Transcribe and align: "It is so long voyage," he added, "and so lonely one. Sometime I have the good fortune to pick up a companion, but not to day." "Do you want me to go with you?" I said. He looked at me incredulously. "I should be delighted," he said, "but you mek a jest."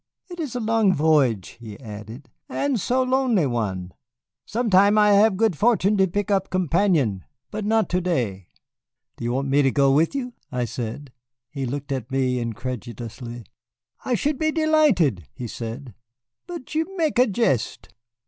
"It 0.31 0.39
is 0.39 0.53
so 0.53 0.59
long 0.61 0.95
voyage," 0.95 1.49
he 1.59 1.79
added, 1.79 2.31
"and 2.49 2.81
so 2.81 3.03
lonely 3.03 3.45
one. 3.45 3.93
Sometime 4.47 4.97
I 4.97 5.11
have 5.11 5.33
the 5.33 5.37
good 5.37 5.55
fortune 5.55 5.95
to 5.97 6.07
pick 6.07 6.31
up 6.31 6.47
a 6.47 6.49
companion, 6.49 7.23
but 7.51 7.65
not 7.65 7.87
to 7.89 8.01
day." 8.01 8.47
"Do 9.17 9.25
you 9.25 9.31
want 9.33 9.49
me 9.49 9.61
to 9.61 9.69
go 9.69 9.91
with 9.91 10.15
you?" 10.15 10.33
I 10.51 10.65
said. 10.65 11.11
He 11.51 11.67
looked 11.67 11.91
at 11.91 12.09
me 12.09 12.39
incredulously. 12.39 13.45
"I 14.03 14.15
should 14.15 14.39
be 14.39 14.51
delighted," 14.51 15.27
he 15.35 15.45
said, 15.47 15.93
"but 16.47 16.73
you 16.73 16.97
mek 16.97 17.19
a 17.19 17.27
jest." 17.27 17.93